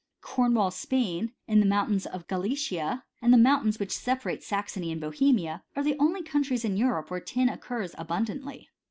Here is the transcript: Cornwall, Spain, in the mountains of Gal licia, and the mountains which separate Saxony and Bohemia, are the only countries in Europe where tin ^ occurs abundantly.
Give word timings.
Cornwall, 0.21 0.71
Spain, 0.71 1.31
in 1.47 1.59
the 1.59 1.65
mountains 1.67 2.07
of 2.07 2.27
Gal 2.27 2.41
licia, 2.41 3.03
and 3.21 3.31
the 3.31 3.37
mountains 3.37 3.77
which 3.79 3.91
separate 3.95 4.41
Saxony 4.43 4.91
and 4.91 4.99
Bohemia, 4.99 5.61
are 5.75 5.83
the 5.83 5.95
only 5.99 6.23
countries 6.23 6.65
in 6.65 6.75
Europe 6.75 7.11
where 7.11 7.19
tin 7.19 7.49
^ 7.49 7.53
occurs 7.53 7.93
abundantly. 7.99 8.67